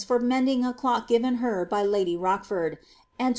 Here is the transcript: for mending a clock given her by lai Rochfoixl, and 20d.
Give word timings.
for 0.03 0.17
mending 0.19 0.65
a 0.65 0.73
clock 0.73 1.07
given 1.07 1.35
her 1.35 1.63
by 1.65 1.81
lai 1.83 2.01
Rochfoixl, 2.05 2.77
and 3.19 3.27
20d. 3.27 3.29